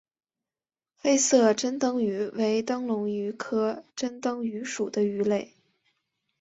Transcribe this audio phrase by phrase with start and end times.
[0.95, 5.53] 黑色珍灯鱼为灯笼鱼科珍灯鱼属的鱼类。